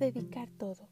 [0.00, 0.88] dedicar todo.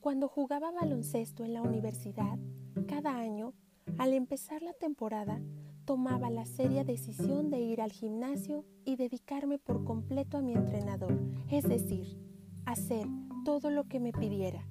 [0.00, 2.38] Cuando jugaba baloncesto en la universidad,
[2.86, 3.52] cada año,
[3.98, 5.42] al empezar la temporada,
[5.84, 11.20] tomaba la seria decisión de ir al gimnasio y dedicarme por completo a mi entrenador,
[11.50, 12.18] es decir,
[12.64, 13.06] hacer
[13.44, 14.66] todo lo que me pidiera.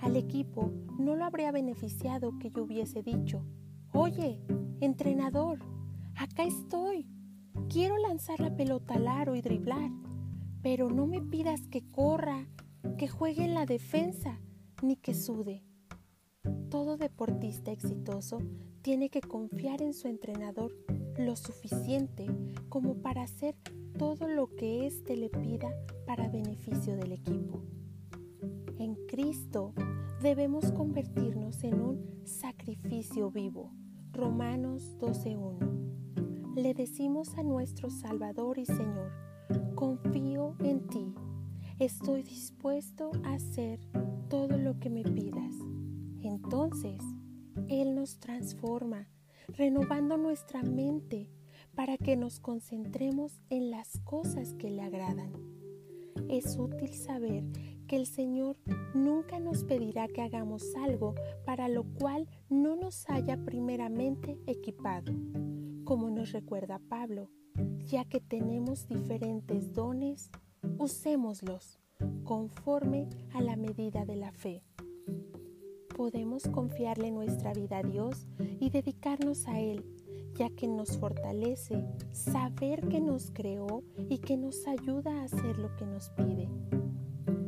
[0.00, 3.42] Al equipo no lo habría beneficiado que yo hubiese dicho,
[3.92, 4.42] oye,
[4.80, 5.60] entrenador,
[6.16, 7.06] acá estoy,
[7.68, 9.90] quiero lanzar la pelota al y driblar,
[10.62, 12.48] pero no me pidas que corra,
[12.98, 14.40] que juegue en la defensa,
[14.82, 15.62] ni que sude.
[16.70, 18.38] Todo deportista exitoso
[18.82, 20.72] tiene que confiar en su entrenador
[21.18, 22.26] lo suficiente
[22.68, 23.56] como para hacer
[23.98, 25.74] todo lo que éste le pida
[26.06, 27.62] para beneficio del equipo.
[28.78, 29.72] En Cristo
[30.22, 33.72] debemos convertirnos en un sacrificio vivo.
[34.12, 36.54] Romanos 12.1.
[36.54, 39.10] Le decimos a nuestro Salvador y Señor,
[39.74, 41.14] confío en ti,
[41.78, 43.80] estoy dispuesto a hacer
[44.28, 45.54] todo lo que me pidas.
[46.22, 47.00] Entonces,
[47.68, 49.08] Él nos transforma,
[49.48, 51.30] renovando nuestra mente
[51.74, 55.32] para que nos concentremos en las cosas que le agradan.
[56.28, 57.44] Es útil saber
[57.86, 58.56] que el Señor
[58.94, 65.12] nunca nos pedirá que hagamos algo para lo cual no nos haya primeramente equipado,
[65.84, 67.30] como nos recuerda Pablo,
[67.86, 70.30] ya que tenemos diferentes dones,
[70.78, 71.78] usémoslos
[72.24, 74.62] conforme a la medida de la fe.
[75.96, 78.26] Podemos confiarle nuestra vida a Dios
[78.60, 79.84] y dedicarnos a Él,
[80.34, 85.74] ya que nos fortalece saber que nos creó y que nos ayuda a hacer lo
[85.76, 86.50] que nos pide.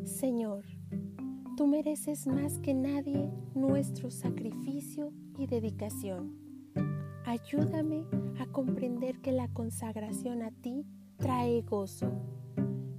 [0.05, 0.65] Señor,
[1.57, 6.48] tú mereces más que nadie nuestro sacrificio y dedicación.
[7.29, 8.07] Ayúdame
[8.41, 10.87] a comprender que la consagración a ti
[11.19, 12.11] trae gozo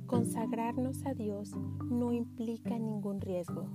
[0.05, 1.53] Consagrarnos a Dios
[1.89, 3.67] no implica ningún riesgo.